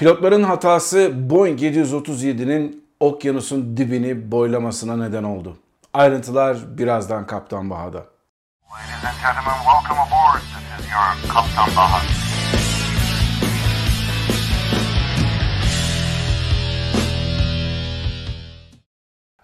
Pilotların 0.00 0.42
hatası 0.42 1.30
Boeing 1.30 1.62
737'nin 1.62 2.84
okyanusun 3.00 3.76
dibini 3.76 4.30
boylamasına 4.32 4.96
neden 4.96 5.24
oldu. 5.24 5.56
Ayrıntılar 5.94 6.78
birazdan 6.78 7.26
Kaptan 7.26 7.70
Baha'da. 7.70 7.98
Ladies 7.98 9.04
and 9.04 9.14
gentlemen, 9.22 9.58
welcome 9.64 10.00
aboard. 10.00 10.40
This 10.40 10.86
is 10.86 10.92
your 10.92 11.34
Kaptan 11.34 11.76
Baha. 11.76 12.19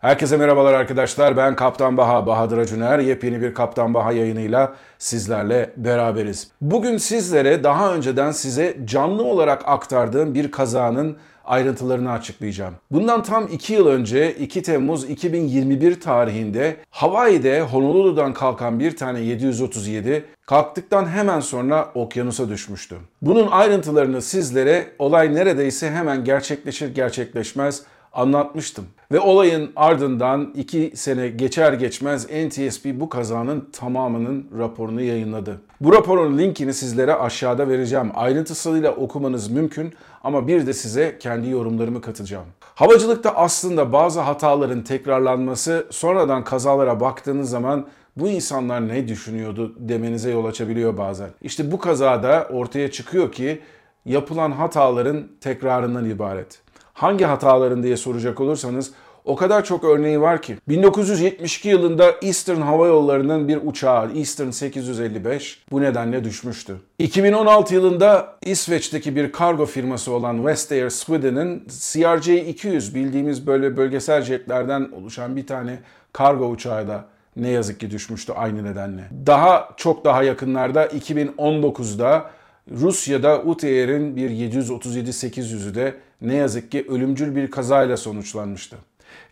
Herkese 0.07 0.37
merhabalar 0.37 0.73
arkadaşlar. 0.73 1.37
Ben 1.37 1.57
Kaptan 1.57 1.97
Baha, 1.97 2.27
Bahadır 2.27 2.59
Acuner. 2.59 2.99
Yepyeni 2.99 3.41
bir 3.41 3.55
Kaptan 3.55 3.95
Baha 3.95 4.13
yayınıyla 4.13 4.75
sizlerle 4.99 5.71
beraberiz. 5.77 6.51
Bugün 6.61 6.97
sizlere 6.97 7.65
daha 7.65 7.95
önceden 7.95 8.31
size 8.31 8.77
canlı 8.85 9.25
olarak 9.25 9.63
aktardığım 9.69 10.35
bir 10.35 10.51
kazanın 10.51 11.17
ayrıntılarını 11.45 12.13
açıklayacağım. 12.13 12.75
Bundan 12.91 13.23
tam 13.23 13.47
2 13.47 13.73
yıl 13.73 13.87
önce 13.87 14.35
2 14.35 14.63
Temmuz 14.63 15.11
2021 15.11 16.01
tarihinde 16.01 16.77
Hawaii'de 16.91 17.61
Honolulu'dan 17.61 18.35
kalkan 18.35 18.81
bir 18.81 18.97
tane 18.97 19.21
737 19.21 20.25
kalktıktan 20.47 21.09
hemen 21.09 21.41
sonra 21.41 21.91
okyanusa 21.95 22.49
düşmüştü. 22.49 22.97
Bunun 23.23 23.47
ayrıntılarını 23.47 24.23
sizlere 24.23 24.87
olay 24.99 25.35
neredeyse 25.35 25.91
hemen 25.91 26.25
gerçekleşir 26.25 26.95
gerçekleşmez 26.95 27.83
anlatmıştım. 28.13 28.87
Ve 29.13 29.21
olayın 29.21 29.73
ardından 29.77 30.53
2 30.55 30.93
sene 30.95 31.29
geçer 31.29 31.73
geçmez 31.73 32.27
NTSB 32.27 33.01
bu 33.01 33.09
kazanın 33.09 33.69
tamamının 33.73 34.47
raporunu 34.59 35.03
yayınladı. 35.03 35.61
Bu 35.81 35.93
raporun 35.93 36.39
linkini 36.39 36.75
sizlere 36.75 37.15
aşağıda 37.15 37.69
vereceğim. 37.69 38.11
Ayrıntısıyla 38.15 38.93
okumanız 38.93 39.51
mümkün 39.51 39.95
ama 40.25 40.49
bir 40.49 40.67
de 40.67 40.73
size 40.73 41.19
kendi 41.19 41.49
yorumlarımı 41.51 42.01
katacağım. 42.01 42.47
Havacılıkta 42.61 43.31
aslında 43.31 43.93
bazı 43.93 44.21
hataların 44.21 44.83
tekrarlanması 44.83 45.87
sonradan 45.91 46.45
kazalara 46.45 47.01
baktığınız 47.01 47.51
zaman 47.51 47.87
bu 48.17 48.29
insanlar 48.29 48.89
ne 48.89 49.09
düşünüyordu 49.09 49.75
demenize 49.79 50.31
yol 50.31 50.45
açabiliyor 50.45 50.99
bazen. 50.99 51.31
İşte 51.43 51.73
bu 51.73 51.79
kazada 51.79 52.49
ortaya 52.53 52.91
çıkıyor 52.91 53.33
ki 53.33 53.61
yapılan 54.05 54.53
hataların 54.53 55.29
tekrarından 55.41 56.11
ibaret. 56.11 56.67
Hangi 56.97 57.25
hataların 57.25 57.83
diye 57.83 57.97
soracak 57.97 58.41
olursanız 58.41 58.93
o 59.27 59.37
kadar 59.37 59.65
çok 59.65 59.85
örneği 59.85 60.21
var 60.21 60.43
ki. 60.43 60.57
1972 60.69 61.69
yılında 61.69 62.15
Eastern 62.23 62.61
Hava 62.61 62.87
Yolları'nın 62.87 63.49
bir 63.49 63.59
uçağı 63.65 64.17
Eastern 64.17 64.51
855 64.51 65.63
bu 65.71 65.81
nedenle 65.81 66.25
düşmüştü. 66.25 66.77
2016 66.99 67.75
yılında 67.75 68.37
İsveç'teki 68.43 69.17
bir 69.17 69.33
kargo 69.33 69.67
firması 69.67 70.13
olan 70.13 70.37
West 70.37 70.73
Air 70.73 70.91
Sweden'in 70.91 71.65
CRJ-200 71.69 72.95
bildiğimiz 72.95 73.47
böyle 73.47 73.77
bölgesel 73.77 74.23
jetlerden 74.23 74.89
oluşan 75.01 75.37
bir 75.37 75.47
tane 75.47 75.79
kargo 76.13 76.49
uçağı 76.49 76.89
da 76.89 77.05
ne 77.37 77.49
yazık 77.49 77.81
ki 77.81 77.91
düşmüştü 77.91 78.33
aynı 78.33 78.65
nedenle. 78.65 79.03
Daha 79.27 79.69
çok 79.77 80.05
daha 80.05 80.23
yakınlarda 80.23 80.87
2019'da 80.87 82.31
Rusya'da 82.71 83.43
UTR'in 83.43 84.17
bir 84.17 84.31
737-800'ü 84.31 85.75
de 85.75 85.95
ne 86.21 86.35
yazık 86.35 86.71
ki 86.71 86.87
ölümcül 86.89 87.37
bir 87.37 87.51
kazayla 87.51 87.97
sonuçlanmıştı. 87.97 88.77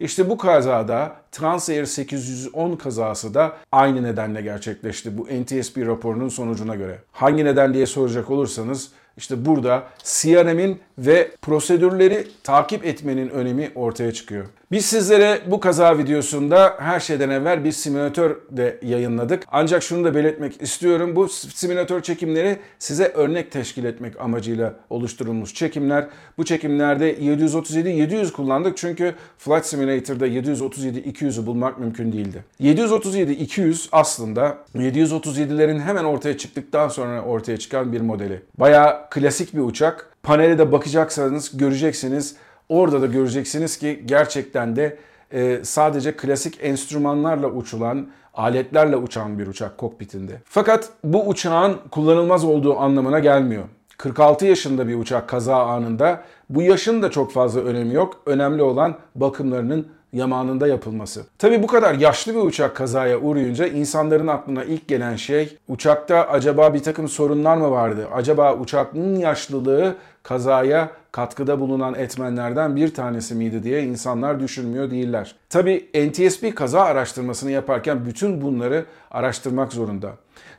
İşte 0.01 0.31
bu 0.31 0.39
kazada 0.39 1.17
Transair 1.33 1.85
810 1.85 2.77
kazası 2.77 3.35
da 3.35 3.57
aynı 3.73 4.03
nedenle 4.03 4.43
gerçekleşti 4.43 5.19
bu 5.19 5.23
NTSB 5.25 5.87
raporunun 5.87 6.29
sonucuna 6.29 6.75
göre. 6.75 6.99
Hangi 7.13 7.45
neden 7.45 7.75
diye 7.75 7.87
soracak 7.87 8.31
olursanız 8.31 8.91
işte 9.17 9.47
burada 9.47 9.83
CRM'in 10.05 10.81
ve 10.99 11.31
prosedürleri 11.43 12.27
takip 12.43 12.85
etmenin 12.85 13.29
önemi 13.29 13.71
ortaya 13.75 14.13
çıkıyor. 14.13 14.47
Biz 14.75 14.87
sizlere 14.87 15.41
bu 15.47 15.61
kaza 15.61 15.99
videosunda 15.99 16.77
her 16.79 17.01
şeyden 17.01 17.31
evvel 17.31 17.65
bir 17.65 17.73
simülatör 17.73 18.37
de 18.51 18.79
yayınladık. 18.83 19.43
Ancak 19.53 19.83
şunu 19.83 20.05
da 20.05 20.15
belirtmek 20.15 20.63
istiyorum. 20.63 21.17
Bu 21.17 21.29
simülatör 21.29 22.01
çekimleri 22.01 22.59
size 22.79 23.05
örnek 23.05 23.53
teşkil 23.53 23.85
etmek 23.85 24.21
amacıyla 24.21 24.75
oluşturulmuş 24.91 25.55
çekimler. 25.55 26.07
Bu 26.39 26.45
çekimlerde 26.45 27.15
737-700 27.15 28.33
kullandık 28.33 28.77
çünkü 28.77 29.15
Flight 29.39 29.67
Simulator'da 29.67 30.27
737-200'ü 30.27 31.47
bulmak 31.47 31.79
mümkün 31.79 32.13
değildi. 32.13 32.45
737-200 32.61 33.89
aslında 33.93 34.59
737'lerin 34.75 35.81
hemen 35.81 36.05
ortaya 36.05 36.39
çıktıktan 36.39 36.89
sonra 36.89 37.23
ortaya 37.23 37.57
çıkan 37.57 37.93
bir 37.93 38.01
modeli. 38.01 38.43
Bayağı 38.59 39.11
klasik 39.11 39.55
bir 39.55 39.61
uçak. 39.61 40.11
Panele 40.23 40.59
de 40.59 40.73
bakacaksanız 40.73 41.57
göreceksiniz 41.57 42.37
Orada 42.69 43.03
da 43.03 43.07
göreceksiniz 43.07 43.79
ki 43.79 44.03
gerçekten 44.07 44.77
de 44.77 44.97
e, 45.33 45.61
sadece 45.63 46.17
klasik 46.17 46.59
enstrümanlarla 46.63 47.47
uçulan, 47.47 48.07
aletlerle 48.35 48.97
uçan 48.97 49.39
bir 49.39 49.47
uçak 49.47 49.79
kokpitinde. 49.79 50.33
Fakat 50.45 50.89
bu 51.05 51.29
uçağın 51.29 51.77
kullanılmaz 51.91 52.45
olduğu 52.45 52.79
anlamına 52.79 53.19
gelmiyor. 53.19 53.65
46 53.99 54.47
yaşında 54.47 54.89
bir 54.89 54.95
uçak 54.95 55.29
kaza 55.29 55.67
anında 55.67 56.23
bu 56.51 56.63
yaşın 56.63 57.03
da 57.03 57.11
çok 57.11 57.33
fazla 57.33 57.61
önemi 57.61 57.95
yok. 57.95 58.23
Önemli 58.27 58.63
olan 58.63 58.97
bakımlarının 59.15 59.87
yamanında 60.15 60.67
yapılması. 60.67 61.25
Tabi 61.39 61.63
bu 61.63 61.67
kadar 61.67 61.95
yaşlı 61.95 62.35
bir 62.35 62.41
uçak 62.41 62.77
kazaya 62.77 63.21
uğrayınca 63.21 63.67
insanların 63.67 64.27
aklına 64.27 64.65
ilk 64.65 64.89
gelen 64.89 65.17
şey 65.17 65.59
uçakta 65.69 66.29
acaba 66.29 66.75
bir 66.75 66.83
takım 66.83 67.09
sorunlar 67.09 67.57
mı 67.57 67.71
vardı? 67.71 68.09
Acaba 68.15 68.55
uçakın 68.55 69.17
yaşlılığı 69.17 69.95
kazaya 70.23 70.91
katkıda 71.13 71.61
bulunan 71.61 71.95
etmenlerden 71.95 72.77
bir 72.77 72.95
tanesi 72.95 73.35
miydi 73.35 73.63
diye 73.63 73.83
insanlar 73.83 74.41
düşünmüyor 74.41 74.91
değiller. 74.91 75.35
Tabi 75.51 75.89
NTSB 75.95 76.55
kaza 76.55 76.81
araştırmasını 76.81 77.51
yaparken 77.51 78.07
bütün 78.07 78.43
bunları 78.43 78.85
araştırmak 79.11 79.73
zorunda. 79.73 80.13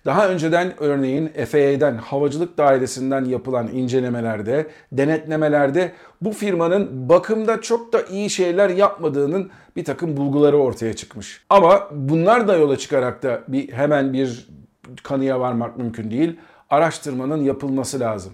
Daha 0.06 0.29
önceden 0.29 0.73
örneğin 0.79 1.28
FAA'den, 1.28 1.97
Havacılık 1.97 2.57
Dairesi'nden 2.57 3.25
yapılan 3.25 3.67
incelemelerde, 3.67 4.67
denetlemelerde 4.91 5.74
bu 6.21 6.31
firmanın 6.31 7.09
bakımda 7.09 7.61
çok 7.61 7.93
da 7.93 8.01
iyi 8.01 8.29
şeyler 8.29 8.69
yapmadığının 8.69 9.49
bir 9.75 9.85
takım 9.85 10.17
bulguları 10.17 10.57
ortaya 10.57 10.95
çıkmış. 10.95 11.41
Ama 11.49 11.87
bunlar 11.91 12.47
da 12.47 12.57
yola 12.57 12.77
çıkarak 12.77 13.23
da 13.23 13.41
bir 13.47 13.71
hemen 13.71 14.13
bir 14.13 14.47
kanıya 15.03 15.39
varmak 15.39 15.77
mümkün 15.77 16.11
değil. 16.11 16.35
Araştırmanın 16.69 17.43
yapılması 17.43 17.99
lazım. 17.99 18.33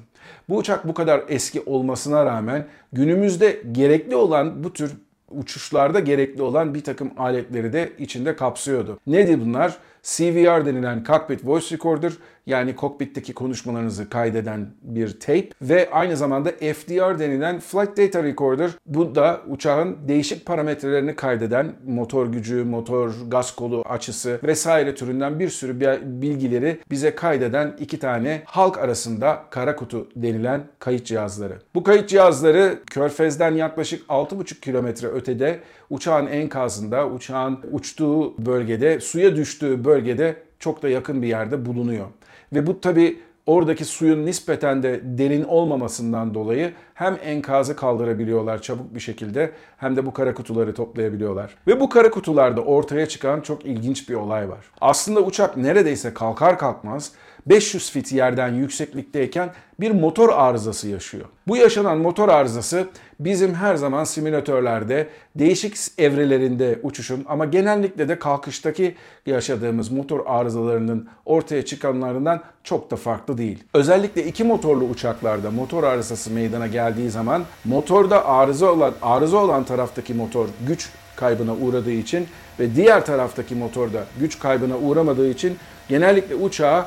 Bu 0.49 0.57
uçak 0.57 0.87
bu 0.87 0.93
kadar 0.93 1.23
eski 1.27 1.61
olmasına 1.65 2.25
rağmen 2.25 2.67
günümüzde 2.93 3.61
gerekli 3.71 4.15
olan 4.15 4.63
bu 4.63 4.73
tür 4.73 4.91
uçuşlarda 5.29 5.99
gerekli 5.99 6.41
olan 6.41 6.73
bir 6.73 6.83
takım 6.83 7.11
aletleri 7.17 7.73
de 7.73 7.91
içinde 7.97 8.35
kapsıyordu. 8.35 8.99
Nedir 9.07 9.41
bunlar? 9.45 9.77
CVR 10.03 10.65
denilen 10.65 11.03
Cockpit 11.03 11.45
Voice 11.45 11.75
Recorder 11.75 12.13
yani 12.45 12.75
kokpitteki 12.75 13.33
konuşmalarınızı 13.33 14.09
kaydeden 14.09 14.67
bir 14.81 15.19
tape 15.19 15.49
ve 15.61 15.89
aynı 15.91 16.17
zamanda 16.17 16.51
FDR 16.51 17.19
denilen 17.19 17.59
Flight 17.59 17.97
Data 17.97 18.23
Recorder. 18.23 18.71
Bu 18.85 19.15
da 19.15 19.41
uçağın 19.47 19.97
değişik 20.07 20.45
parametrelerini 20.45 21.15
kaydeden 21.15 21.71
motor 21.87 22.27
gücü, 22.27 22.63
motor 22.63 23.13
gaz 23.27 23.55
kolu 23.55 23.81
açısı 23.89 24.39
vesaire 24.43 24.95
türünden 24.95 25.39
bir 25.39 25.49
sürü 25.49 25.79
bilgileri 26.21 26.79
bize 26.91 27.15
kaydeden 27.15 27.75
iki 27.79 27.99
tane 27.99 28.41
halk 28.45 28.77
arasında 28.77 29.43
kara 29.49 29.75
kutu 29.75 30.07
denilen 30.15 30.61
kayıt 30.79 31.05
cihazları. 31.05 31.53
Bu 31.75 31.83
kayıt 31.83 32.09
cihazları 32.09 32.79
Körfez'den 32.85 33.51
yaklaşık 33.51 34.09
6,5 34.09 34.59
kilometre 34.59 35.07
ötede 35.07 35.59
uçağın 35.89 36.27
enkazında, 36.27 37.07
uçağın 37.07 37.59
uçtuğu 37.71 38.45
bölgede, 38.45 38.99
suya 38.99 39.35
düştüğü 39.35 39.85
bölgede 39.85 40.35
çok 40.59 40.83
da 40.83 40.89
yakın 40.89 41.21
bir 41.21 41.27
yerde 41.27 41.65
bulunuyor. 41.65 42.05
Ve 42.53 42.67
bu 42.67 42.81
tabi 42.81 43.19
oradaki 43.45 43.85
suyun 43.85 44.25
nispeten 44.25 44.83
de 44.83 45.01
derin 45.03 45.43
olmamasından 45.43 46.33
dolayı 46.33 46.73
hem 47.01 47.17
enkazı 47.23 47.75
kaldırabiliyorlar 47.75 48.61
çabuk 48.61 48.95
bir 48.95 48.99
şekilde 48.99 49.51
hem 49.77 49.95
de 49.95 50.05
bu 50.05 50.13
kara 50.13 50.33
kutuları 50.33 50.73
toplayabiliyorlar. 50.73 51.55
Ve 51.67 51.79
bu 51.79 51.89
kara 51.89 52.11
kutularda 52.11 52.61
ortaya 52.61 53.05
çıkan 53.05 53.41
çok 53.41 53.65
ilginç 53.65 54.09
bir 54.09 54.15
olay 54.15 54.49
var. 54.49 54.65
Aslında 54.81 55.19
uçak 55.21 55.57
neredeyse 55.57 56.13
kalkar 56.13 56.59
kalkmaz 56.59 57.11
500 57.45 57.91
fit 57.91 58.11
yerden 58.11 58.53
yükseklikteyken 58.53 59.49
bir 59.79 59.91
motor 59.91 60.29
arızası 60.29 60.87
yaşıyor. 60.87 61.25
Bu 61.47 61.57
yaşanan 61.57 61.97
motor 61.97 62.29
arızası 62.29 62.87
bizim 63.19 63.53
her 63.53 63.75
zaman 63.75 64.03
simülatörlerde 64.03 65.09
değişik 65.35 65.75
evrelerinde 65.97 66.79
uçuşun 66.83 67.25
ama 67.29 67.45
genellikle 67.45 68.09
de 68.09 68.19
kalkıştaki 68.19 68.95
yaşadığımız 69.25 69.91
motor 69.91 70.19
arızalarının 70.25 71.07
ortaya 71.25 71.65
çıkanlarından 71.65 72.41
çok 72.63 72.91
da 72.91 72.95
farklı 72.95 73.37
değil. 73.37 73.63
Özellikle 73.73 74.25
iki 74.25 74.43
motorlu 74.43 74.83
uçaklarda 74.83 75.51
motor 75.51 75.83
arızası 75.83 76.31
meydana 76.31 76.67
geldiği 76.91 77.09
zaman 77.09 77.43
motorda 77.65 78.25
arıza 78.25 78.71
olan 78.71 78.93
arıza 79.01 79.37
olan 79.37 79.63
taraftaki 79.63 80.13
motor 80.13 80.47
güç 80.67 80.89
kaybına 81.15 81.55
uğradığı 81.55 81.91
için 81.91 82.27
ve 82.59 82.75
diğer 82.75 83.05
taraftaki 83.05 83.55
motorda 83.55 84.03
güç 84.19 84.39
kaybına 84.39 84.77
uğramadığı 84.77 85.29
için 85.29 85.57
genellikle 85.89 86.35
uçağı 86.35 86.85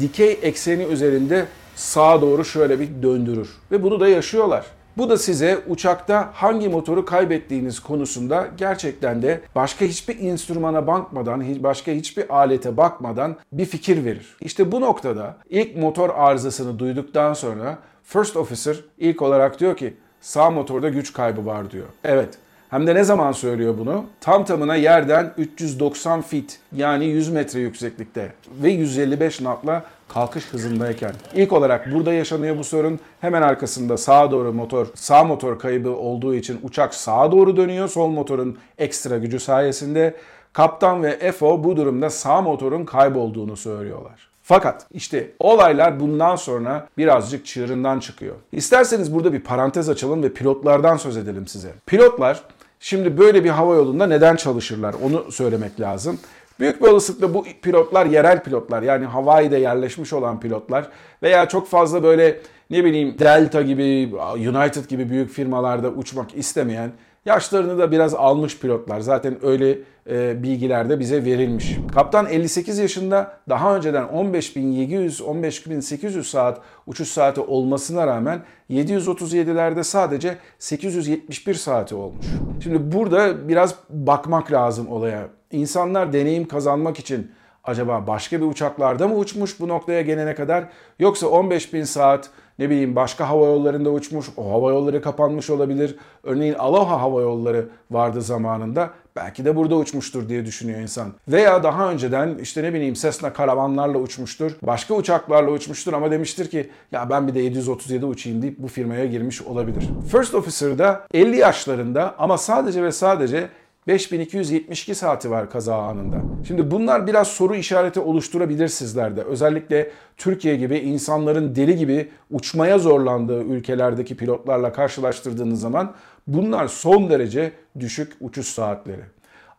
dikey 0.00 0.38
ekseni 0.42 0.82
üzerinde 0.82 1.46
sağa 1.76 2.20
doğru 2.22 2.44
şöyle 2.44 2.80
bir 2.80 2.88
döndürür. 3.02 3.48
Ve 3.70 3.82
bunu 3.82 4.00
da 4.00 4.08
yaşıyorlar. 4.08 4.64
Bu 4.96 5.10
da 5.10 5.18
size 5.18 5.58
uçakta 5.68 6.30
hangi 6.34 6.68
motoru 6.68 7.04
kaybettiğiniz 7.04 7.80
konusunda 7.80 8.48
gerçekten 8.56 9.22
de 9.22 9.40
başka 9.54 9.84
hiçbir 9.84 10.20
enstrümana 10.20 10.86
bakmadan, 10.86 11.62
başka 11.62 11.92
hiçbir 11.92 12.36
alete 12.36 12.76
bakmadan 12.76 13.36
bir 13.52 13.64
fikir 13.64 14.04
verir. 14.04 14.36
İşte 14.40 14.72
bu 14.72 14.80
noktada 14.80 15.36
ilk 15.50 15.76
motor 15.76 16.10
arızasını 16.14 16.78
duyduktan 16.78 17.32
sonra 17.32 17.78
First 18.04 18.36
Officer 18.36 18.76
ilk 18.98 19.22
olarak 19.22 19.60
diyor 19.60 19.76
ki 19.76 19.94
sağ 20.20 20.50
motorda 20.50 20.88
güç 20.88 21.12
kaybı 21.12 21.46
var 21.46 21.70
diyor. 21.70 21.86
Evet 22.04 22.38
hem 22.70 22.86
de 22.86 22.94
ne 22.94 23.04
zaman 23.04 23.32
söylüyor 23.32 23.78
bunu? 23.78 24.04
Tam 24.20 24.44
tamına 24.44 24.76
yerden 24.76 25.32
390 25.38 26.22
fit 26.22 26.58
yani 26.72 27.04
100 27.04 27.28
metre 27.28 27.60
yükseklikte 27.60 28.32
ve 28.62 28.70
155 28.70 29.38
knotla 29.38 29.84
kalkış 30.08 30.52
hızındayken. 30.52 31.12
İlk 31.34 31.52
olarak 31.52 31.92
burada 31.94 32.12
yaşanıyor 32.12 32.58
bu 32.58 32.64
sorun. 32.64 33.00
Hemen 33.20 33.42
arkasında 33.42 33.96
sağa 33.96 34.30
doğru 34.30 34.52
motor, 34.52 34.86
sağ 34.94 35.24
motor 35.24 35.58
kaybı 35.58 35.90
olduğu 35.90 36.34
için 36.34 36.60
uçak 36.62 36.94
sağa 36.94 37.32
doğru 37.32 37.56
dönüyor. 37.56 37.88
Sol 37.88 38.08
motorun 38.08 38.58
ekstra 38.78 39.18
gücü 39.18 39.40
sayesinde. 39.40 40.14
Kaptan 40.52 41.02
ve 41.02 41.32
FO 41.32 41.64
bu 41.64 41.76
durumda 41.76 42.10
sağ 42.10 42.42
motorun 42.42 42.84
kaybolduğunu 42.84 43.56
söylüyorlar. 43.56 44.33
Fakat 44.46 44.86
işte 44.90 45.30
olaylar 45.38 46.00
bundan 46.00 46.36
sonra 46.36 46.88
birazcık 46.98 47.46
çığırından 47.46 48.00
çıkıyor. 48.00 48.34
İsterseniz 48.52 49.14
burada 49.14 49.32
bir 49.32 49.40
parantez 49.40 49.88
açalım 49.88 50.22
ve 50.22 50.32
pilotlardan 50.32 50.96
söz 50.96 51.16
edelim 51.16 51.46
size. 51.46 51.72
Pilotlar 51.86 52.40
şimdi 52.80 53.18
böyle 53.18 53.44
bir 53.44 53.50
hava 53.50 53.74
yolunda 53.74 54.06
neden 54.06 54.36
çalışırlar 54.36 54.94
onu 55.02 55.32
söylemek 55.32 55.80
lazım. 55.80 56.18
Büyük 56.60 56.82
bir 56.82 56.88
olasılıkla 56.88 57.34
bu 57.34 57.44
pilotlar 57.62 58.06
yerel 58.06 58.42
pilotlar 58.42 58.82
yani 58.82 59.04
Hawaii'de 59.04 59.56
yerleşmiş 59.56 60.12
olan 60.12 60.40
pilotlar 60.40 60.88
veya 61.22 61.48
çok 61.48 61.68
fazla 61.68 62.02
böyle 62.02 62.40
ne 62.70 62.84
bileyim 62.84 63.18
Delta 63.18 63.62
gibi, 63.62 64.10
United 64.34 64.84
gibi 64.88 65.10
büyük 65.10 65.30
firmalarda 65.30 65.88
uçmak 65.88 66.34
istemeyen 66.34 66.92
Yaşlarını 67.24 67.78
da 67.78 67.92
biraz 67.92 68.14
almış 68.14 68.58
pilotlar. 68.58 69.00
Zaten 69.00 69.46
öyle 69.46 69.78
e, 70.10 70.42
bilgiler 70.42 70.88
de 70.88 71.00
bize 71.00 71.24
verilmiş. 71.24 71.76
Kaptan 71.94 72.26
58 72.26 72.78
yaşında 72.78 73.38
daha 73.48 73.76
önceden 73.76 74.04
15.700, 74.04 75.22
15.800 75.22 76.22
saat 76.22 76.60
uçuş 76.86 77.08
saati 77.08 77.40
olmasına 77.40 78.06
rağmen 78.06 78.42
737'lerde 78.70 79.84
sadece 79.84 80.38
871 80.58 81.54
saati 81.54 81.94
olmuş. 81.94 82.26
Şimdi 82.62 82.92
burada 82.92 83.48
biraz 83.48 83.74
bakmak 83.90 84.52
lazım 84.52 84.88
olaya. 84.88 85.28
İnsanlar 85.50 86.12
deneyim 86.12 86.48
kazanmak 86.48 86.98
için 86.98 87.30
acaba 87.64 88.06
başka 88.06 88.40
bir 88.40 88.46
uçaklarda 88.46 89.08
mı 89.08 89.14
uçmuş 89.14 89.60
bu 89.60 89.68
noktaya 89.68 90.02
gelene 90.02 90.34
kadar 90.34 90.64
yoksa 90.98 91.26
15.000 91.26 91.84
saat 91.84 92.30
ne 92.58 92.70
bileyim 92.70 92.96
başka 92.96 93.28
hava 93.28 93.46
yollarında 93.46 93.90
uçmuş, 93.90 94.26
o 94.36 94.50
hava 94.50 94.70
yolları 94.70 95.02
kapanmış 95.02 95.50
olabilir. 95.50 95.96
Örneğin 96.22 96.54
Aloha 96.54 97.00
hava 97.00 97.20
yolları 97.20 97.68
vardı 97.90 98.22
zamanında. 98.22 98.90
Belki 99.16 99.44
de 99.44 99.56
burada 99.56 99.76
uçmuştur 99.76 100.28
diye 100.28 100.46
düşünüyor 100.46 100.80
insan. 100.80 101.12
Veya 101.28 101.62
daha 101.62 101.90
önceden 101.90 102.38
işte 102.38 102.62
ne 102.62 102.74
bileyim 102.74 102.94
Cessna 102.94 103.32
karavanlarla 103.32 103.98
uçmuştur. 103.98 104.52
Başka 104.62 104.94
uçaklarla 104.94 105.50
uçmuştur 105.50 105.92
ama 105.92 106.10
demiştir 106.10 106.50
ki 106.50 106.70
ya 106.92 107.10
ben 107.10 107.28
bir 107.28 107.34
de 107.34 107.40
737 107.40 108.06
uçayım 108.06 108.42
deyip 108.42 108.58
bu 108.58 108.68
firmaya 108.68 109.06
girmiş 109.06 109.42
olabilir. 109.42 109.88
First 110.12 110.34
Officer'da 110.34 111.06
50 111.14 111.36
yaşlarında 111.36 112.14
ama 112.18 112.38
sadece 112.38 112.82
ve 112.82 112.92
sadece 112.92 113.48
5272 113.88 114.94
saati 114.94 115.30
var 115.30 115.50
kaza 115.50 115.76
anında. 115.76 116.16
Şimdi 116.46 116.70
bunlar 116.70 117.06
biraz 117.06 117.28
soru 117.28 117.54
işareti 117.54 118.00
oluşturabilir 118.00 118.68
sizlerde. 118.68 119.22
Özellikle 119.22 119.90
Türkiye 120.16 120.56
gibi 120.56 120.78
insanların 120.78 121.56
deli 121.56 121.76
gibi 121.76 122.08
uçmaya 122.30 122.78
zorlandığı 122.78 123.42
ülkelerdeki 123.42 124.16
pilotlarla 124.16 124.72
karşılaştırdığınız 124.72 125.60
zaman 125.60 125.94
bunlar 126.26 126.68
son 126.68 127.10
derece 127.10 127.52
düşük 127.80 128.12
uçuş 128.20 128.46
saatleri. 128.46 129.02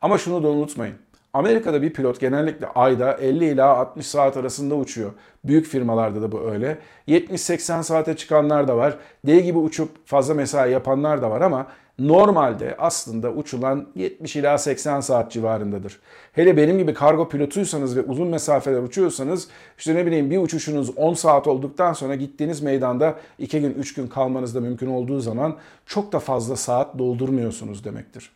Ama 0.01 0.17
şunu 0.17 0.43
da 0.43 0.47
unutmayın. 0.47 0.95
Amerika'da 1.33 1.81
bir 1.81 1.93
pilot 1.93 2.19
genellikle 2.19 2.67
ayda 2.67 3.13
50 3.13 3.45
ila 3.45 3.77
60 3.77 4.07
saat 4.07 4.37
arasında 4.37 4.75
uçuyor. 4.75 5.11
Büyük 5.43 5.65
firmalarda 5.65 6.21
da 6.21 6.31
bu 6.31 6.51
öyle. 6.51 6.77
70-80 7.07 7.83
saate 7.83 8.15
çıkanlar 8.15 8.67
da 8.67 8.77
var. 8.77 8.97
Deli 9.25 9.43
gibi 9.43 9.57
uçup 9.57 9.89
fazla 10.07 10.33
mesai 10.33 10.71
yapanlar 10.71 11.21
da 11.21 11.29
var 11.29 11.41
ama 11.41 11.67
normalde 11.99 12.75
aslında 12.77 13.31
uçulan 13.31 13.87
70 13.95 14.35
ila 14.35 14.57
80 14.57 14.99
saat 14.99 15.31
civarındadır. 15.31 15.99
Hele 16.33 16.57
benim 16.57 16.77
gibi 16.77 16.93
kargo 16.93 17.29
pilotuysanız 17.29 17.97
ve 17.97 18.01
uzun 18.01 18.27
mesafeler 18.27 18.81
uçuyorsanız 18.81 19.47
işte 19.77 19.95
ne 19.95 20.05
bileyim 20.05 20.31
bir 20.31 20.37
uçuşunuz 20.37 20.97
10 20.97 21.13
saat 21.13 21.47
olduktan 21.47 21.93
sonra 21.93 22.15
gittiğiniz 22.15 22.61
meydanda 22.61 23.15
2 23.39 23.61
gün 23.61 23.73
3 23.73 23.93
gün 23.93 24.07
kalmanız 24.07 24.55
da 24.55 24.59
mümkün 24.59 24.87
olduğu 24.87 25.19
zaman 25.19 25.55
çok 25.85 26.11
da 26.11 26.19
fazla 26.19 26.55
saat 26.55 26.97
doldurmuyorsunuz 26.97 27.83
demektir. 27.83 28.31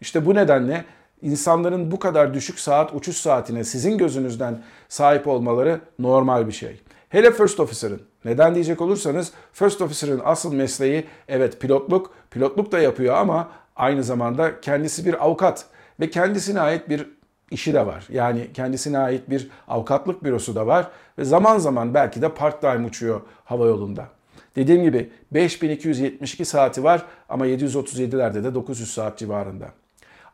İşte 0.00 0.26
bu 0.26 0.34
nedenle 0.34 0.84
insanların 1.22 1.90
bu 1.90 1.98
kadar 1.98 2.34
düşük 2.34 2.60
saat 2.60 2.94
uçuş 2.94 3.16
saatine 3.16 3.64
sizin 3.64 3.98
gözünüzden 3.98 4.62
sahip 4.88 5.28
olmaları 5.28 5.80
normal 5.98 6.46
bir 6.46 6.52
şey. 6.52 6.80
Hele 7.08 7.30
First 7.30 7.60
Officer'ın. 7.60 8.02
Neden 8.24 8.54
diyecek 8.54 8.80
olursanız 8.80 9.32
First 9.52 9.82
Officer'ın 9.82 10.20
asıl 10.24 10.54
mesleği 10.54 11.04
evet 11.28 11.60
pilotluk, 11.60 12.14
pilotluk 12.30 12.72
da 12.72 12.78
yapıyor 12.78 13.14
ama 13.14 13.48
aynı 13.76 14.04
zamanda 14.04 14.60
kendisi 14.60 15.06
bir 15.06 15.24
avukat 15.24 15.66
ve 16.00 16.10
kendisine 16.10 16.60
ait 16.60 16.88
bir 16.88 17.06
işi 17.50 17.74
de 17.74 17.86
var. 17.86 18.06
Yani 18.08 18.50
kendisine 18.54 18.98
ait 18.98 19.30
bir 19.30 19.50
avukatlık 19.68 20.24
bürosu 20.24 20.54
da 20.54 20.66
var 20.66 20.90
ve 21.18 21.24
zaman 21.24 21.58
zaman 21.58 21.94
belki 21.94 22.22
de 22.22 22.28
part 22.28 22.60
time 22.60 22.86
uçuyor 22.86 23.20
hava 23.44 23.66
yolunda. 23.66 24.08
Dediğim 24.56 24.82
gibi 24.82 25.10
5272 25.30 26.44
saati 26.44 26.84
var 26.84 27.04
ama 27.28 27.46
737'lerde 27.46 28.44
de 28.44 28.54
900 28.54 28.94
saat 28.94 29.18
civarında. 29.18 29.66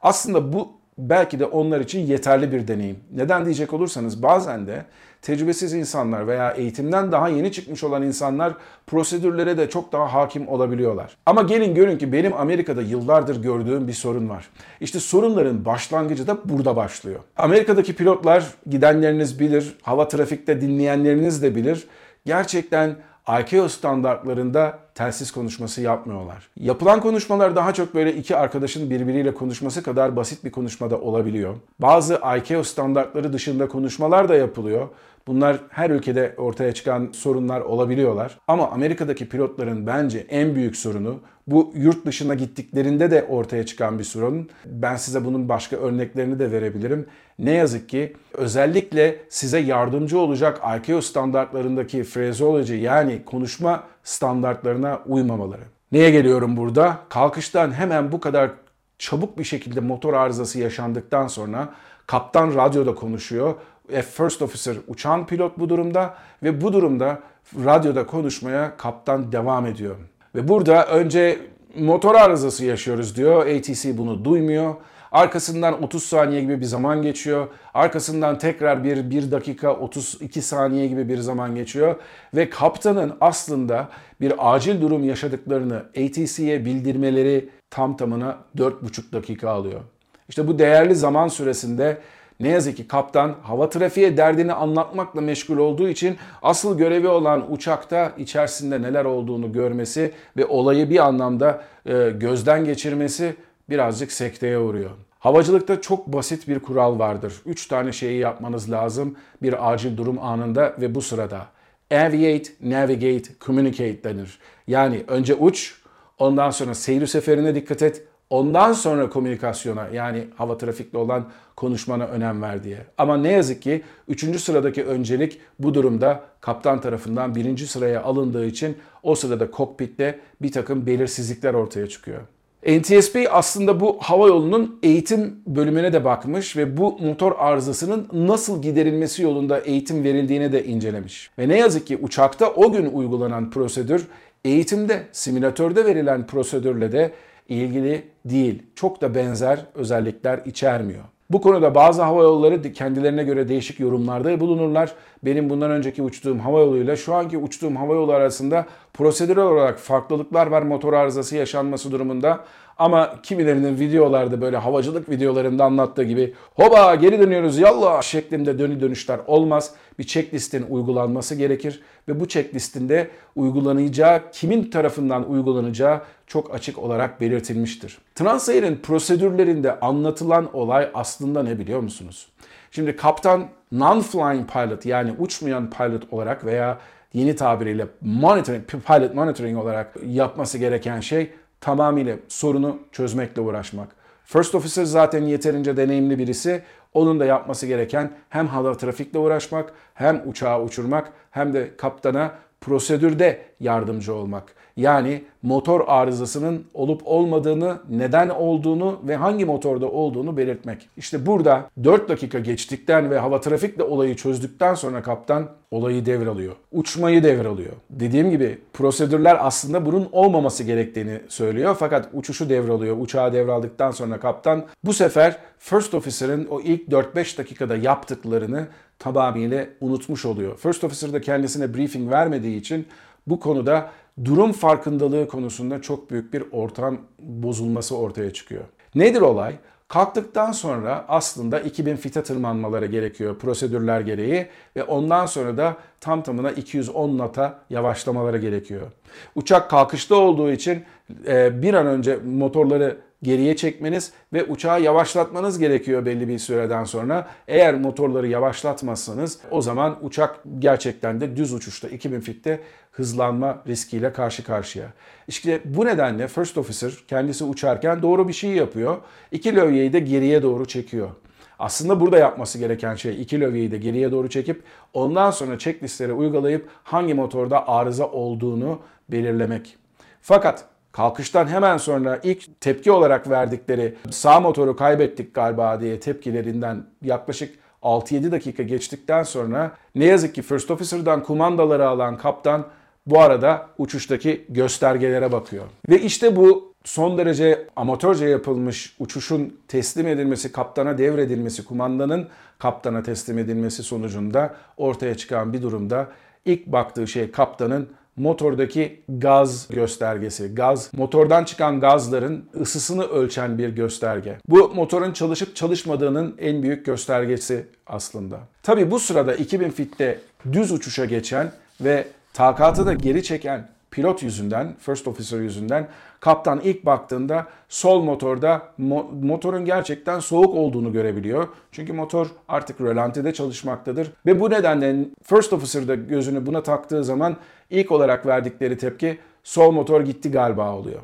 Aslında 0.03 0.53
bu 0.53 0.73
belki 0.98 1.38
de 1.38 1.44
onlar 1.44 1.81
için 1.81 2.00
yeterli 2.00 2.52
bir 2.52 2.69
deneyim. 2.69 2.96
Neden 3.14 3.44
diyecek 3.44 3.72
olursanız 3.72 4.22
bazen 4.22 4.66
de 4.66 4.84
tecrübesiz 5.22 5.72
insanlar 5.72 6.26
veya 6.26 6.50
eğitimden 6.50 7.12
daha 7.12 7.28
yeni 7.28 7.52
çıkmış 7.52 7.84
olan 7.84 8.02
insanlar 8.02 8.54
prosedürlere 8.87 9.58
de 9.58 9.70
çok 9.70 9.93
daha 9.93 10.14
hakim 10.14 10.48
olabiliyorlar. 10.48 11.16
Ama 11.26 11.43
gelin 11.43 11.75
görün 11.75 11.98
ki 11.98 12.12
benim 12.12 12.32
Amerika'da 12.32 12.82
yıllardır 12.82 13.43
gördüğüm 13.43 13.88
bir 13.88 13.93
sorun 13.93 14.28
var. 14.28 14.48
İşte 14.81 15.00
sorunların 15.00 15.64
başlangıcı 15.64 16.26
da 16.26 16.38
burada 16.44 16.76
başlıyor. 16.76 17.20
Amerika'daki 17.37 17.96
pilotlar 17.96 18.46
gidenleriniz 18.70 19.40
bilir, 19.40 19.76
hava 19.82 20.08
trafikte 20.08 20.60
dinleyenleriniz 20.60 21.43
de 21.43 21.54
bilir. 21.54 21.87
Gerçekten 22.26 22.96
ICAO 23.28 23.69
standartlarında 23.69 24.78
telsiz 24.94 25.31
konuşması 25.31 25.81
yapmıyorlar. 25.81 26.49
Yapılan 26.61 27.00
konuşmalar 27.00 27.56
daha 27.56 27.74
çok 27.74 27.94
böyle 27.94 28.15
iki 28.15 28.36
arkadaşın 28.36 28.91
birbiriyle 28.91 29.34
konuşması 29.34 29.82
kadar 29.82 30.17
basit 30.17 30.44
bir 30.44 30.51
konuşmada 30.51 31.01
olabiliyor. 31.01 31.55
Bazı 31.79 32.20
ICAO 32.39 32.62
standartları 32.62 33.32
dışında 33.32 33.69
konuşmalar 33.69 34.29
da 34.29 34.34
yapılıyor. 34.34 34.89
Bunlar 35.27 35.61
her 35.71 35.91
ülkede 35.91 36.35
ortaya 36.37 36.75
çıkan 36.75 37.09
sorunlar 37.13 37.61
olabiliyorlar. 37.61 38.39
Ama 38.49 38.71
Amerika'daki 38.71 39.29
pilotların 39.29 39.87
bence 39.87 40.27
en 40.29 40.55
büyük 40.55 40.77
sorunu 40.77 41.21
bu 41.47 41.73
yurt 41.77 42.06
dışına 42.06 42.35
gittiklerinde 42.35 43.11
de 43.11 43.25
ortaya 43.29 43.67
çıkan 43.67 43.99
bir 43.99 44.05
sorun. 44.05 44.49
Ben 44.65 44.97
size 44.97 45.25
bunun 45.25 45.49
başka 45.49 45.77
örneklerini 45.77 46.39
de 46.39 46.53
verebilirim. 46.53 47.06
Ne 47.39 47.53
yazık 47.53 47.89
ki 47.89 48.17
özellikle 48.33 49.17
size 49.29 49.59
yardımcı 49.59 50.19
olacak 50.19 50.61
ICAO 50.79 51.01
standartlarındaki 51.01 52.05
phraseology 52.05 52.75
yani 52.75 53.25
konuşma 53.25 53.83
standartlarına 54.03 55.01
uymamaları. 55.06 55.63
Neye 55.93 56.11
geliyorum 56.11 56.56
burada? 56.56 56.99
Kalkıştan 57.09 57.73
hemen 57.73 58.13
bu 58.13 58.21
kadar 58.21 58.51
çabuk 58.99 59.39
bir 59.39 59.45
şekilde 59.45 59.81
motor 59.81 60.15
arızası 60.15 60.59
yaşandıktan 60.61 61.27
sonra 61.27 61.75
kaptan 62.06 62.55
radyoda 62.55 62.95
konuşuyor. 62.95 63.55
First 63.88 64.43
Officer 64.43 64.76
uçan 64.88 65.26
pilot 65.26 65.58
bu 65.58 65.69
durumda 65.69 66.14
ve 66.43 66.60
bu 66.60 66.72
durumda 66.72 67.20
radyoda 67.64 68.06
konuşmaya 68.06 68.76
kaptan 68.76 69.32
devam 69.32 69.66
ediyor. 69.66 69.96
Ve 70.34 70.48
burada 70.48 70.86
önce 70.86 71.38
motor 71.78 72.14
arızası 72.14 72.64
yaşıyoruz 72.64 73.16
diyor. 73.16 73.46
ATC 73.46 73.98
bunu 73.98 74.24
duymuyor. 74.24 74.74
Arkasından 75.12 75.82
30 75.82 76.02
saniye 76.02 76.40
gibi 76.40 76.60
bir 76.60 76.64
zaman 76.64 77.02
geçiyor. 77.02 77.46
Arkasından 77.74 78.38
tekrar 78.38 78.84
bir 78.84 79.10
1 79.10 79.31
dakika 79.31 79.72
32 79.72 80.43
saniye 80.43 80.86
gibi 80.86 81.08
bir 81.08 81.19
zaman 81.19 81.55
geçiyor. 81.55 81.96
Ve 82.34 82.50
kaptanın 82.50 83.16
aslında 83.20 83.88
bir 84.20 84.55
acil 84.55 84.81
durum 84.81 85.05
yaşadıklarını 85.05 85.76
ATC'ye 85.76 86.64
bildirmeleri 86.64 87.48
tam 87.70 87.96
tamına 87.96 88.38
4,5 88.56 89.12
dakika 89.12 89.50
alıyor. 89.50 89.81
İşte 90.28 90.48
bu 90.48 90.58
değerli 90.58 90.94
zaman 90.94 91.28
süresinde 91.28 91.98
ne 92.40 92.48
yazık 92.48 92.76
ki 92.76 92.88
kaptan 92.88 93.34
hava 93.43 93.69
trafiğe 93.69 94.16
derdini 94.16 94.52
anlatmakla 94.52 95.20
meşgul 95.20 95.56
olduğu 95.58 95.88
için 95.88 96.16
asıl 96.43 96.78
görevi 96.78 97.08
olan 97.08 97.52
uçakta 97.52 98.12
içerisinde 98.19 98.82
neler 98.82 99.05
olduğunu 99.05 99.52
görmesi 99.52 100.12
ve 100.36 100.46
olayı 100.46 100.90
bir 100.90 101.06
anlamda 101.06 101.64
e, 101.86 102.10
gözden 102.10 102.64
geçirmesi 102.64 103.36
birazcık 103.70 104.12
sekteye 104.12 104.58
uğruyor. 104.58 104.90
Havacılıkta 105.19 105.81
çok 105.81 106.06
basit 106.06 106.48
bir 106.48 106.58
kural 106.58 106.98
vardır. 106.98 107.34
Üç 107.46 107.66
tane 107.66 107.93
şeyi 107.93 108.19
yapmanız 108.19 108.70
lazım 108.70 109.16
bir 109.43 109.72
acil 109.72 109.96
durum 109.96 110.19
anında 110.19 110.74
ve 110.81 110.94
bu 110.94 111.02
sırada. 111.02 111.46
Aviate, 111.90 112.52
navigate, 112.60 113.31
communicate 113.40 114.05
denir. 114.05 114.38
Yani 114.66 115.05
önce 115.08 115.34
uç, 115.34 115.74
ondan 116.19 116.50
sonra 116.50 116.74
seyir 116.74 117.06
seferine 117.06 117.55
dikkat 117.55 117.82
et, 117.82 118.02
ondan 118.31 118.73
sonra 118.73 119.11
komünikasyona 119.11 119.89
yani 119.89 120.25
hava 120.37 120.59
trafikli 120.59 120.99
olan 120.99 121.27
konuşmana 121.56 122.06
önem 122.06 122.43
ver 122.43 122.65
diye. 122.65 122.79
Ama 122.99 123.17
ne 123.17 123.33
yazık 123.33 123.63
ki 123.63 123.83
3. 124.09 124.41
sıradaki 124.41 124.85
öncelik 124.85 125.41
bu 125.59 125.75
durumda 125.75 126.21
kaptan 126.41 126.81
tarafından 126.81 127.35
1. 127.35 127.59
sıraya 127.59 128.03
alındığı 128.03 128.47
için 128.47 128.77
o 129.03 129.15
sırada 129.15 129.51
kokpitte 129.51 130.19
bir 130.43 130.53
takım 130.53 130.87
belirsizlikler 130.87 131.55
ortaya 131.55 131.89
çıkıyor. 131.89 132.21
NTSB 132.67 133.17
aslında 133.31 133.81
bu 133.81 133.99
hava 134.01 134.29
yolunun 134.29 134.79
eğitim 134.83 135.37
bölümüne 135.47 135.93
de 135.93 136.05
bakmış 136.05 136.56
ve 136.56 136.77
bu 136.77 136.99
motor 136.99 137.33
arızasının 137.39 138.09
nasıl 138.13 138.63
giderilmesi 138.63 139.23
yolunda 139.23 139.59
eğitim 139.59 140.05
verildiğini 140.05 140.53
de 140.53 140.65
incelemiş. 140.65 141.31
Ve 141.39 141.49
ne 141.49 141.59
yazık 141.59 141.87
ki 141.87 141.99
uçakta 142.03 142.51
o 142.51 142.73
gün 142.73 142.87
uygulanan 142.87 143.51
prosedür 143.51 144.06
eğitimde, 144.45 145.03
simülatörde 145.13 145.85
verilen 145.85 146.27
prosedürle 146.27 146.93
de 146.93 147.13
ilgili 147.48 148.05
değil. 148.24 148.62
Çok 148.74 149.00
da 149.00 149.15
benzer 149.15 149.60
özellikler 149.74 150.41
içermiyor. 150.44 151.05
Bu 151.31 151.41
konuda 151.41 151.74
bazı 151.74 152.03
hava 152.03 152.22
yolları 152.22 152.72
kendilerine 152.72 153.24
göre 153.24 153.48
değişik 153.48 153.81
yorumlarda 153.81 154.41
bulunurlar. 154.41 154.93
Benim 155.22 155.50
bundan 155.50 155.70
önceki 155.70 156.03
uçtuğum 156.03 156.38
hava 156.38 156.60
yoluyla 156.60 156.96
şu 156.96 157.15
anki 157.15 157.38
uçtuğum 157.38 157.76
hava 157.76 157.94
yolu 157.94 158.12
arasında 158.12 158.67
prosedürel 158.94 159.44
olarak 159.44 159.79
farklılıklar 159.79 160.46
var 160.46 160.62
motor 160.62 160.93
arızası 160.93 161.36
yaşanması 161.36 161.93
durumunda. 161.93 162.41
Ama 162.79 163.23
kimilerinin 163.23 163.79
videolarda 163.81 164.41
böyle 164.41 164.56
havacılık 164.56 165.11
videolarında 165.11 165.65
anlattığı 165.65 166.03
gibi 166.03 166.35
hoba 166.55 166.95
geri 166.95 167.19
dönüyoruz 167.19 167.59
yallah 167.59 168.03
şeklinde 168.03 168.59
dönü 168.59 168.81
dönüşler 168.81 169.21
olmaz. 169.27 169.75
Bir 169.99 170.05
checklistin 170.05 170.67
uygulanması 170.69 171.35
gerekir 171.35 171.83
ve 172.09 172.21
bu 172.21 172.29
checklistinde 172.29 173.11
uygulanacağı, 173.37 174.21
kimin 174.33 174.71
tarafından 174.71 175.31
uygulanacağı 175.31 176.01
çok 176.27 176.55
açık 176.55 176.79
olarak 176.79 177.21
belirtilmiştir. 177.21 177.99
Transair'in 178.15 178.77
prosedürlerinde 178.77 179.81
anlatılan 179.81 180.56
olay 180.56 180.91
aslında 180.95 181.43
ne 181.43 181.59
biliyor 181.59 181.81
musunuz? 181.81 182.29
Şimdi 182.71 182.97
kaptan 182.97 183.49
non-flying 183.73 184.47
pilot 184.47 184.87
yani 184.87 185.13
uçmayan 185.19 185.71
pilot 185.71 186.13
olarak 186.13 186.45
veya 186.45 186.79
yeni 187.15 187.37
tabiriyle 187.37 187.87
monitoring, 188.01 188.67
pilot 188.67 189.15
monitoring 189.15 189.59
olarak 189.59 189.97
yapması 190.06 190.59
gereken 190.59 191.01
şey 191.01 191.31
tamamıyla 191.60 192.17
sorunu 192.29 192.79
çözmekle 192.93 193.41
uğraşmak. 193.41 193.89
First 194.25 194.55
officer 194.55 194.84
zaten 194.84 195.22
yeterince 195.22 195.77
deneyimli 195.77 196.19
birisi. 196.19 196.63
Onun 196.94 197.20
da 197.20 197.25
yapması 197.25 197.67
gereken 197.67 198.13
hem 198.29 198.46
hava 198.46 198.77
trafikle 198.77 199.19
uğraşmak, 199.19 199.72
hem 199.94 200.22
uçağı 200.27 200.63
uçurmak, 200.63 201.13
hem 201.31 201.55
de 201.55 201.77
kaptana 201.77 202.32
prosedürde 202.60 203.43
yardımcı 203.60 204.15
olmak. 204.15 204.55
Yani 204.77 205.22
motor 205.43 205.84
arızasının 205.86 206.65
olup 206.75 207.03
olmadığını, 207.05 207.79
neden 207.91 208.29
olduğunu 208.29 209.01
ve 209.08 209.17
hangi 209.17 209.44
motorda 209.44 209.91
olduğunu 209.91 210.36
belirtmek. 210.36 210.89
İşte 210.96 211.27
burada 211.27 211.70
4 211.84 212.08
dakika 212.08 212.39
geçtikten 212.39 213.10
ve 213.10 213.19
hava 213.19 213.41
trafikle 213.41 213.82
olayı 213.82 214.17
çözdükten 214.17 214.75
sonra 214.75 215.03
kaptan 215.03 215.48
olayı 215.70 216.06
devralıyor. 216.06 216.56
Uçmayı 216.72 217.22
devralıyor. 217.22 217.72
Dediğim 217.91 218.31
gibi 218.31 218.58
prosedürler 218.72 219.39
aslında 219.41 219.86
bunun 219.86 220.08
olmaması 220.13 220.65
gerektiğini 220.65 221.20
söylüyor. 221.29 221.77
Fakat 221.79 222.08
uçuşu 222.13 222.48
devralıyor. 222.48 222.96
Uçağı 223.01 223.32
devraldıktan 223.32 223.91
sonra 223.91 224.20
kaptan 224.20 224.65
bu 224.84 224.93
sefer 224.93 225.39
First 225.58 225.94
Officer'ın 225.94 226.46
o 226.51 226.60
ilk 226.60 226.89
4-5 226.89 227.39
dakikada 227.39 227.77
yaptıklarını 227.77 228.67
tamamıyla 228.98 229.67
unutmuş 229.81 230.25
oluyor. 230.25 230.56
First 230.58 230.84
Officer 230.84 231.13
da 231.13 231.20
kendisine 231.20 231.75
briefing 231.75 232.10
vermediği 232.10 232.60
için 232.60 232.86
bu 233.27 233.41
konuda 233.41 233.91
durum 234.25 234.53
farkındalığı 234.53 235.29
konusunda 235.29 235.83
çok 235.83 236.11
büyük 236.11 236.33
bir 236.33 236.45
ortam 236.53 236.99
bozulması 237.19 237.97
ortaya 237.97 238.33
çıkıyor. 238.33 238.65
Nedir 238.95 239.21
olay? 239.21 239.55
Kalktıktan 239.89 240.53
sonra 240.53 241.05
aslında 241.09 241.61
2000 241.61 241.97
fite 241.97 242.23
tırmanmaları 242.23 242.87
gerekiyor 242.87 243.39
prosedürler 243.39 244.01
gereği 244.01 244.47
ve 244.77 244.85
ondan 244.85 245.27
sonra 245.27 245.56
da 245.56 245.77
tam 246.01 246.23
tamına 246.23 246.51
210 246.51 247.19
nata 247.19 247.59
yavaşlamaları 247.71 248.39
gerekiyor. 248.39 248.87
Uçak 249.35 249.71
kalkışta 249.71 250.15
olduğu 250.15 250.51
için 250.51 250.85
e, 251.27 251.63
bir 251.63 251.75
an 251.75 251.87
önce 251.87 252.17
motorları 252.17 252.97
geriye 253.23 253.56
çekmeniz 253.56 254.13
ve 254.32 254.44
uçağı 254.44 254.82
yavaşlatmanız 254.82 255.58
gerekiyor 255.58 256.06
belli 256.06 256.29
bir 256.29 256.39
süreden 256.39 256.85
sonra. 256.85 257.29
Eğer 257.49 257.75
motorları 257.75 258.29
yavaşlatmazsanız 258.29 259.39
o 259.51 259.63
zaman 259.63 259.99
uçak 260.03 260.41
gerçekten 260.58 261.20
de 261.20 261.37
düz 261.37 261.53
uçuşta 261.53 261.89
2000 261.89 262.20
fitte 262.20 262.61
hızlanma 262.93 263.63
riskiyle 263.67 264.13
karşı 264.13 264.44
karşıya. 264.44 264.87
İşte 265.29 265.61
bu 265.65 265.87
nedenle 265.87 266.29
First 266.29 266.58
Officer 266.58 266.93
kendisi 267.08 267.44
uçarken 267.44 268.03
doğru 268.03 268.29
bir 268.29 268.32
şey 268.32 268.51
yapıyor. 268.51 268.96
İki 269.32 269.56
lövyeyi 269.56 269.93
de 269.93 269.99
geriye 269.99 270.43
doğru 270.43 270.67
çekiyor. 270.67 271.11
Aslında 271.58 272.01
burada 272.01 272.19
yapması 272.19 272.58
gereken 272.58 272.94
şey 272.94 273.23
iki 273.23 273.41
lövyeyi 273.41 273.70
de 273.70 273.79
geriye 273.79 274.13
doğru 274.13 274.31
çekip 274.31 274.63
ondan 274.93 275.31
sonra 275.31 275.58
checklistleri 275.58 276.13
uygulayıp 276.13 276.69
hangi 276.82 277.15
motorda 277.15 277.69
arıza 277.69 278.11
olduğunu 278.11 278.81
belirlemek. 279.08 279.77
Fakat 280.23 280.65
kalkıştan 280.96 281.46
hemen 281.46 281.76
sonra 281.76 282.20
ilk 282.22 282.60
tepki 282.60 282.93
olarak 282.93 283.31
verdikleri 283.31 283.94
sağ 284.10 284.41
motoru 284.41 284.76
kaybettik 284.76 285.34
galiba 285.34 285.81
diye 285.81 286.00
tepkilerinden 286.00 286.84
yaklaşık 287.03 287.58
6-7 287.82 288.31
dakika 288.31 288.62
geçtikten 288.62 289.22
sonra 289.22 289.72
ne 289.94 290.05
yazık 290.05 290.34
ki 290.34 290.43
First 290.43 290.70
Officer'dan 290.70 291.22
kumandaları 291.22 291.88
alan 291.88 292.19
kaptan 292.19 292.67
bu 293.06 293.20
arada 293.20 293.67
uçuştaki 293.79 294.44
göstergelere 294.48 295.32
bakıyor. 295.32 295.65
Ve 295.88 296.00
işte 296.00 296.36
bu 296.36 296.74
son 296.84 297.19
derece 297.19 297.69
amatörce 297.76 298.26
yapılmış 298.26 298.96
uçuşun 298.98 299.60
teslim 299.69 300.06
edilmesi, 300.06 300.53
kaptana 300.53 300.98
devredilmesi, 300.98 301.65
kumandanın 301.65 302.29
kaptana 302.58 303.03
teslim 303.03 303.38
edilmesi 303.38 303.82
sonucunda 303.82 304.55
ortaya 304.76 305.17
çıkan 305.17 305.53
bir 305.53 305.62
durumda 305.62 306.08
ilk 306.44 306.67
baktığı 306.67 307.06
şey 307.06 307.31
kaptanın 307.31 307.88
motordaki 308.17 309.03
gaz 309.08 309.69
göstergesi. 309.69 310.55
Gaz, 310.55 310.91
motordan 310.96 311.44
çıkan 311.44 311.81
gazların 311.81 312.44
ısısını 312.61 313.05
ölçen 313.05 313.58
bir 313.58 313.69
gösterge. 313.69 314.39
Bu 314.49 314.75
motorun 314.75 315.13
çalışıp 315.13 315.56
çalışmadığının 315.56 316.37
en 316.39 316.63
büyük 316.63 316.87
göstergesi 316.87 317.67
aslında. 317.87 318.41
Tabi 318.63 318.91
bu 318.91 318.99
sırada 318.99 319.35
2000 319.35 319.70
fitte 319.70 320.20
düz 320.53 320.73
uçuşa 320.73 321.05
geçen 321.05 321.53
ve 321.81 322.05
takatı 322.32 322.87
da 322.87 322.93
geri 322.93 323.23
çeken 323.23 323.69
pilot 323.96 324.22
yüzünden, 324.22 324.74
first 324.79 325.08
officer 325.08 325.41
yüzünden 325.41 325.88
kaptan 326.20 326.60
ilk 326.65 326.86
baktığında 326.86 327.46
sol 327.69 328.03
motorda 328.03 328.62
mo- 328.81 329.26
motorun 329.26 329.65
gerçekten 329.65 330.20
soğuk 330.20 330.55
olduğunu 330.55 330.93
görebiliyor. 330.93 331.48
Çünkü 331.72 331.93
motor 331.93 332.26
artık 332.48 332.81
rölantide 332.81 333.32
çalışmaktadır. 333.32 334.12
Ve 334.26 334.41
bu 334.41 334.50
nedenle 334.50 334.96
first 335.22 335.53
officer 335.53 335.88
da 335.88 335.94
gözünü 335.94 336.46
buna 336.46 336.62
taktığı 336.62 337.05
zaman 337.05 337.36
ilk 337.70 337.93
olarak 337.93 338.26
verdikleri 338.26 338.79
tepki 338.79 339.19
sol 339.44 339.72
motor 339.72 340.00
gitti 340.00 340.31
galiba 340.31 340.74
oluyor. 340.74 341.00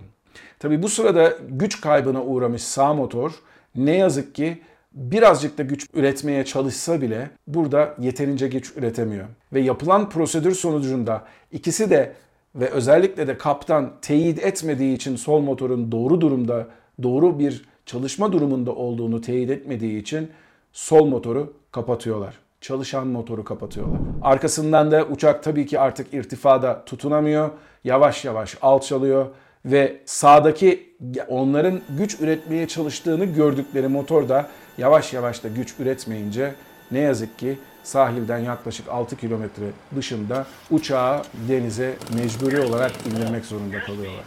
Tabi 0.58 0.82
bu 0.82 0.88
sırada 0.88 1.32
güç 1.48 1.80
kaybına 1.80 2.22
uğramış 2.22 2.62
sağ 2.62 2.94
motor 2.94 3.32
ne 3.76 3.96
yazık 3.96 4.34
ki 4.34 4.62
birazcık 4.94 5.58
da 5.58 5.62
güç 5.62 5.86
üretmeye 5.94 6.44
çalışsa 6.44 7.00
bile 7.00 7.30
burada 7.46 7.94
yeterince 7.98 8.48
güç 8.48 8.76
üretemiyor. 8.76 9.26
Ve 9.52 9.60
yapılan 9.60 10.10
prosedür 10.10 10.54
sonucunda 10.54 11.24
ikisi 11.52 11.90
de 11.90 12.12
ve 12.54 12.70
özellikle 12.70 13.26
de 13.26 13.38
kaptan 13.38 13.92
teyit 14.02 14.44
etmediği 14.44 14.96
için 14.96 15.16
sol 15.16 15.40
motorun 15.40 15.92
doğru 15.92 16.20
durumda, 16.20 16.66
doğru 17.02 17.38
bir 17.38 17.64
çalışma 17.86 18.32
durumunda 18.32 18.74
olduğunu 18.74 19.20
teyit 19.20 19.50
etmediği 19.50 20.00
için 20.00 20.30
sol 20.72 21.06
motoru 21.06 21.52
kapatıyorlar. 21.72 22.38
Çalışan 22.60 23.06
motoru 23.06 23.44
kapatıyorlar. 23.44 23.98
Arkasından 24.22 24.90
da 24.90 25.04
uçak 25.04 25.42
tabii 25.42 25.66
ki 25.66 25.80
artık 25.80 26.14
irtifada 26.14 26.84
tutunamıyor. 26.84 27.50
Yavaş 27.84 28.24
yavaş 28.24 28.56
alçalıyor 28.62 29.26
ve 29.64 30.00
sağdaki 30.04 30.96
onların 31.28 31.80
güç 31.98 32.20
üretmeye 32.20 32.68
çalıştığını 32.68 33.24
gördükleri 33.24 33.88
motor 33.88 34.28
da 34.28 34.48
yavaş 34.78 35.12
yavaş 35.12 35.44
da 35.44 35.48
güç 35.48 35.74
üretmeyince 35.78 36.54
ne 36.90 36.98
yazık 36.98 37.38
ki 37.38 37.58
sahilden 37.84 38.38
yaklaşık 38.38 38.88
6 38.88 39.16
kilometre 39.16 39.64
dışında 39.96 40.46
uçağı 40.70 41.22
denize 41.48 41.96
mecburi 42.14 42.60
olarak 42.60 42.92
indirmek 43.06 43.44
zorunda 43.44 43.80
kalıyorlar. 43.80 44.24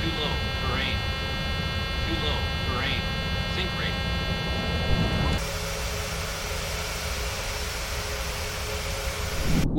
Too 0.00 0.08
low. 0.08 0.49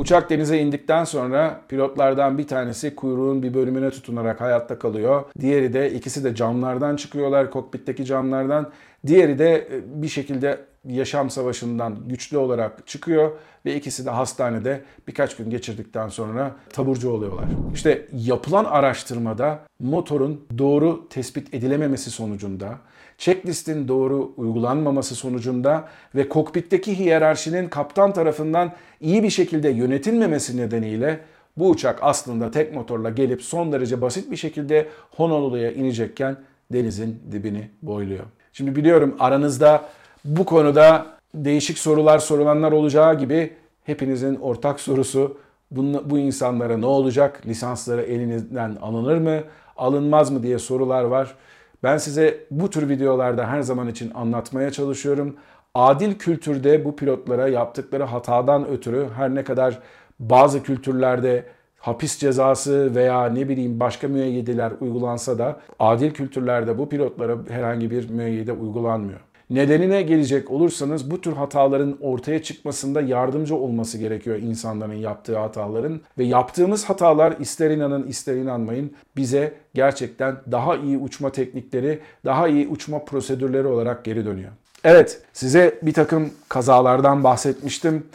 Uçak 0.02 0.30
denize 0.30 0.58
indikten 0.58 1.04
sonra 1.04 1.60
pilotlardan 1.68 2.38
bir 2.38 2.46
tanesi 2.46 2.96
kuyruğun 2.96 3.42
bir 3.42 3.54
bölümüne 3.54 3.90
tutunarak 3.90 4.40
hayatta 4.40 4.78
kalıyor. 4.78 5.24
Diğeri 5.40 5.72
de 5.72 5.92
ikisi 5.92 6.24
de 6.24 6.34
camlardan 6.34 6.96
çıkıyorlar, 6.96 7.50
kokpitteki 7.50 8.04
camlardan. 8.04 8.70
Diğeri 9.06 9.38
de 9.38 9.54
e, 9.54 10.02
bir 10.02 10.08
şekilde 10.08 10.58
yaşam 10.88 11.30
savaşından 11.30 12.08
güçlü 12.08 12.36
olarak 12.38 12.86
çıkıyor 12.86 13.30
ve 13.64 13.76
ikisi 13.76 14.06
de 14.06 14.10
hastanede 14.10 14.82
birkaç 15.08 15.36
gün 15.36 15.50
geçirdikten 15.50 16.08
sonra 16.08 16.56
taburcu 16.72 17.10
oluyorlar. 17.10 17.44
İşte 17.74 18.08
yapılan 18.12 18.64
araştırmada 18.64 19.58
motorun 19.80 20.44
doğru 20.58 21.08
tespit 21.08 21.54
edilememesi 21.54 22.10
sonucunda 22.10 22.78
checklistin 23.18 23.88
doğru 23.88 24.32
uygulanmaması 24.36 25.14
sonucunda 25.14 25.88
ve 26.14 26.28
kokpitteki 26.28 26.98
hiyerarşinin 26.98 27.68
kaptan 27.68 28.12
tarafından 28.12 28.72
iyi 29.00 29.22
bir 29.22 29.30
şekilde 29.30 29.68
yönetilmemesi 29.68 30.56
nedeniyle 30.56 31.20
bu 31.56 31.70
uçak 31.70 31.98
aslında 32.02 32.50
tek 32.50 32.74
motorla 32.74 33.10
gelip 33.10 33.42
son 33.42 33.72
derece 33.72 34.00
basit 34.00 34.30
bir 34.30 34.36
şekilde 34.36 34.88
Honolulu'ya 35.10 35.72
inecekken 35.72 36.36
denizin 36.72 37.22
dibini 37.32 37.70
boyluyor. 37.82 38.24
Şimdi 38.52 38.76
biliyorum 38.76 39.16
aranızda 39.18 39.84
bu 40.24 40.44
konuda 40.44 41.06
değişik 41.34 41.78
sorular 41.78 42.18
sorulanlar 42.18 42.72
olacağı 42.72 43.18
gibi 43.18 43.52
hepinizin 43.84 44.36
ortak 44.36 44.80
sorusu 44.80 45.38
bu, 45.70 46.18
insanlara 46.18 46.76
ne 46.76 46.86
olacak? 46.86 47.46
Lisansları 47.46 48.02
elinizden 48.02 48.76
alınır 48.82 49.16
mı? 49.16 49.40
Alınmaz 49.76 50.30
mı 50.30 50.42
diye 50.42 50.58
sorular 50.58 51.04
var. 51.04 51.34
Ben 51.82 51.98
size 51.98 52.38
bu 52.50 52.70
tür 52.70 52.88
videolarda 52.88 53.46
her 53.46 53.62
zaman 53.62 53.88
için 53.88 54.10
anlatmaya 54.14 54.70
çalışıyorum. 54.70 55.36
Adil 55.74 56.14
kültürde 56.14 56.84
bu 56.84 56.96
pilotlara 56.96 57.48
yaptıkları 57.48 58.04
hatadan 58.04 58.68
ötürü 58.68 59.08
her 59.16 59.34
ne 59.34 59.44
kadar 59.44 59.78
bazı 60.20 60.62
kültürlerde 60.62 61.44
hapis 61.78 62.18
cezası 62.18 62.94
veya 62.94 63.26
ne 63.26 63.48
bileyim 63.48 63.80
başka 63.80 64.08
müeyyideler 64.08 64.72
uygulansa 64.80 65.38
da 65.38 65.60
adil 65.78 66.10
kültürlerde 66.10 66.78
bu 66.78 66.88
pilotlara 66.88 67.36
herhangi 67.48 67.90
bir 67.90 68.10
müeyyide 68.10 68.52
uygulanmıyor. 68.52 69.20
Nedenine 69.52 70.02
gelecek 70.02 70.50
olursanız 70.50 71.10
bu 71.10 71.20
tür 71.20 71.32
hataların 71.32 71.98
ortaya 72.00 72.42
çıkmasında 72.42 73.00
yardımcı 73.00 73.56
olması 73.56 73.98
gerekiyor 73.98 74.36
insanların 74.36 74.94
yaptığı 74.94 75.38
hataların. 75.38 76.00
Ve 76.18 76.24
yaptığımız 76.24 76.84
hatalar 76.84 77.34
ister 77.40 77.70
inanın 77.70 78.06
ister 78.06 78.34
inanmayın 78.34 78.92
bize 79.16 79.54
gerçekten 79.74 80.36
daha 80.50 80.76
iyi 80.76 80.98
uçma 80.98 81.32
teknikleri, 81.32 82.00
daha 82.24 82.48
iyi 82.48 82.68
uçma 82.68 83.04
prosedürleri 83.04 83.66
olarak 83.66 84.04
geri 84.04 84.26
dönüyor. 84.26 84.50
Evet 84.84 85.22
size 85.32 85.78
bir 85.82 85.92
takım 85.92 86.30
kazalardan 86.48 87.24
bahsetmiştim. 87.24 88.06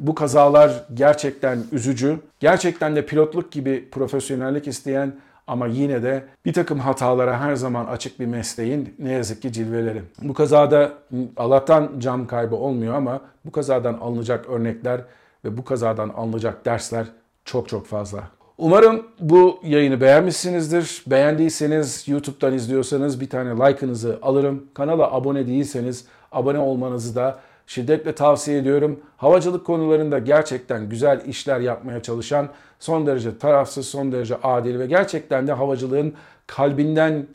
Bu 0.00 0.14
kazalar 0.14 0.84
gerçekten 0.94 1.58
üzücü. 1.72 2.16
Gerçekten 2.40 2.96
de 2.96 3.06
pilotluk 3.06 3.52
gibi 3.52 3.88
profesyonellik 3.90 4.66
isteyen 4.66 5.12
ama 5.46 5.66
yine 5.66 6.02
de 6.02 6.24
bir 6.44 6.52
takım 6.52 6.78
hatalara 6.78 7.40
her 7.40 7.54
zaman 7.54 7.86
açık 7.86 8.20
bir 8.20 8.26
mesleğin 8.26 8.94
ne 8.98 9.12
yazık 9.12 9.42
ki 9.42 9.52
cilveleri. 9.52 10.02
Bu 10.22 10.34
kazada 10.34 10.92
Allah'tan 11.36 11.92
cam 11.98 12.26
kaybı 12.26 12.56
olmuyor 12.56 12.94
ama 12.94 13.20
bu 13.44 13.52
kazadan 13.52 13.94
alınacak 13.94 14.48
örnekler 14.48 15.00
ve 15.44 15.56
bu 15.56 15.64
kazadan 15.64 16.08
alınacak 16.08 16.64
dersler 16.64 17.06
çok 17.44 17.68
çok 17.68 17.86
fazla. 17.86 18.22
Umarım 18.58 19.06
bu 19.20 19.58
yayını 19.62 20.00
beğenmişsinizdir. 20.00 21.04
Beğendiyseniz 21.06 22.08
YouTube'dan 22.08 22.54
izliyorsanız 22.54 23.20
bir 23.20 23.30
tane 23.30 23.50
like'ınızı 23.50 24.18
alırım. 24.22 24.66
Kanala 24.74 25.12
abone 25.12 25.46
değilseniz 25.46 26.04
abone 26.32 26.58
olmanızı 26.58 27.14
da 27.14 27.38
şiddetle 27.66 28.14
tavsiye 28.14 28.58
ediyorum. 28.58 29.00
Havacılık 29.16 29.66
konularında 29.66 30.18
gerçekten 30.18 30.88
güzel 30.88 31.22
işler 31.26 31.60
yapmaya 31.60 32.02
çalışan, 32.02 32.48
son 32.78 33.06
derece 33.06 33.38
tarafsız, 33.38 33.88
son 33.88 34.12
derece 34.12 34.36
adil 34.42 34.78
ve 34.78 34.86
gerçekten 34.86 35.46
de 35.46 35.52
havacılığın 35.52 36.14
kalbinden 36.46 37.26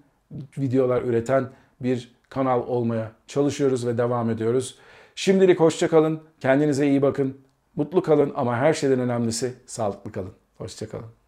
videolar 0.58 1.02
üreten 1.02 1.50
bir 1.80 2.16
kanal 2.30 2.68
olmaya 2.68 3.12
çalışıyoruz 3.28 3.88
ve 3.88 3.98
devam 3.98 4.30
ediyoruz. 4.30 4.78
Şimdilik 5.16 5.60
hoşçakalın, 5.60 6.22
kendinize 6.40 6.88
iyi 6.88 7.02
bakın, 7.02 7.38
mutlu 7.76 8.04
kalın 8.04 8.32
ama 8.36 8.58
her 8.58 8.74
şeyden 8.74 9.00
önemlisi 9.00 9.54
sağlıklı 9.66 10.12
kalın. 10.12 10.34
Hoşçakalın. 10.58 11.21